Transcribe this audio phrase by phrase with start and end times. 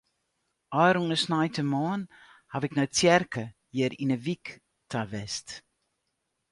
[0.83, 2.03] Ofrûne sneintemoarn
[2.51, 4.45] haw ik nei de tsjerke hjir yn de wyk
[4.89, 5.47] ta west.